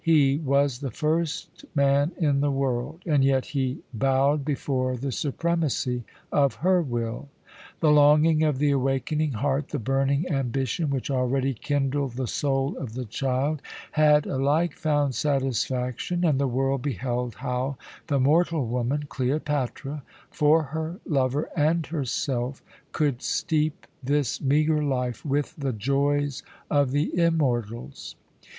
He 0.03 0.39
was 0.39 0.79
the 0.79 0.89
first 0.89 1.63
man 1.75 2.11
in 2.17 2.39
the 2.41 2.49
world, 2.49 3.03
and 3.05 3.23
yet 3.23 3.45
he 3.45 3.81
bowed 3.93 4.43
before 4.43 4.97
the 4.97 5.11
supremacy 5.11 6.05
of 6.31 6.55
her 6.65 6.81
will. 6.81 7.29
The 7.81 7.91
longing 7.91 8.41
of 8.41 8.57
the 8.57 8.71
awakening 8.71 9.33
heart, 9.33 9.67
the 9.69 9.77
burning 9.77 10.27
ambition 10.27 10.89
which 10.89 11.11
already 11.11 11.53
kindled 11.53 12.13
the 12.13 12.25
soul 12.25 12.75
of 12.79 12.95
the 12.95 13.05
child, 13.05 13.61
had 13.91 14.25
alike 14.25 14.73
found 14.73 15.13
satisfaction, 15.13 16.25
and 16.25 16.39
the 16.39 16.47
world 16.47 16.81
beheld 16.81 17.35
how 17.35 17.77
the 18.07 18.19
mortal 18.19 18.65
woman, 18.65 19.03
Cleopatra, 19.07 20.01
for 20.31 20.63
her 20.63 20.99
lover 21.05 21.47
and 21.55 21.85
herself, 21.85 22.63
could 22.91 23.21
steep 23.21 23.85
this 24.01 24.41
meagre 24.41 24.83
life 24.83 25.23
with 25.23 25.55
the 25.55 25.73
joys 25.73 26.41
of 26.71 26.89
the 26.89 27.15
immortals. 27.19 28.15